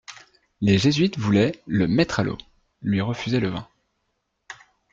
[0.61, 2.39] Les Jésuites voulaient «le mettre à l'eau»
[2.81, 3.67] (lui refusaient le vin).